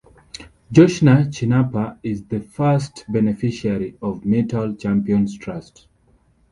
Joshna 0.73 1.27
Chinappa 1.31 1.99
is 2.01 2.23
the 2.25 2.39
first 2.39 3.05
beneficiary 3.07 3.99
of 4.01 4.21
Mittal 4.25 4.73
Champions 4.79 5.37
Trust. 5.37 5.85